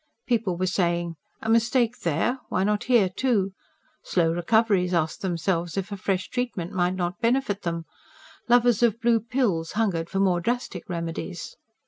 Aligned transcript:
People 0.25 0.57
were 0.57 0.65
saying: 0.65 1.15
a 1.43 1.47
mistake 1.47 1.99
there, 1.99 2.39
why 2.49 2.63
not 2.63 2.85
here, 2.85 3.07
too? 3.07 3.53
Slow 4.03 4.31
recoveries 4.31 4.95
asked 4.95 5.21
themselves 5.21 5.77
if 5.77 5.91
a 5.91 5.95
fresh 5.95 6.27
treatment 6.29 6.71
might 6.73 6.95
not 6.95 7.21
benefit 7.21 7.61
them; 7.61 7.85
lovers 8.49 8.81
of 8.81 8.99
blue 8.99 9.19
pills 9.19 9.73
hungered 9.73 10.09
for 10.09 10.19
more 10.19 10.41
drastic 10.41 10.89
remedies. 10.89 11.55